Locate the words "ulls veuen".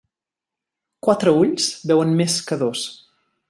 1.43-2.17